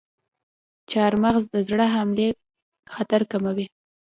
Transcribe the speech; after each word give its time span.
چارمغز 0.91 1.43
د 1.53 1.55
زړه 1.69 1.85
حملې 1.95 2.29
خطر 2.93 3.21
کموي. 3.31 3.65